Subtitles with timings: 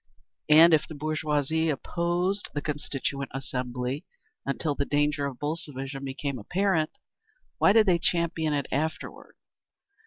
[0.49, 4.03] And if the bourgeoisie opposed the Constituent Assembly
[4.47, 6.89] until the danger of Bolshevism became apparent,
[7.59, 9.35] why did they champion it afterward?